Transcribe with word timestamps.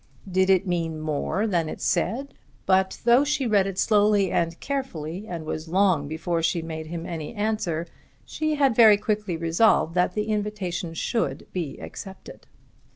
Did 0.27 0.49
it 0.49 0.65
mean 0.65 0.99
more 0.99 1.45
than 1.45 1.69
it 1.69 1.79
said? 1.79 2.33
But 2.65 2.99
though 3.05 3.23
she 3.23 3.45
read 3.45 3.67
it 3.67 3.77
slowly 3.77 4.31
and 4.31 4.59
carefully 4.59 5.27
and 5.27 5.45
was 5.45 5.67
long 5.69 6.07
before 6.07 6.41
she 6.41 6.63
made 6.63 6.87
him 6.87 7.05
any 7.05 7.35
answer, 7.35 7.85
she 8.25 8.55
had 8.55 8.73
very 8.75 8.97
quickly 8.97 9.37
resolved 9.37 9.93
that 9.93 10.15
the 10.15 10.29
invitation 10.29 10.95
should 10.95 11.45
be 11.53 11.77
accepted. 11.77 12.47